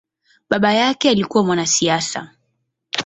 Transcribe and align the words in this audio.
Baba 0.49 0.73
yake 0.73 1.09
alikua 1.09 1.43
mwanasiasa. 1.43 2.31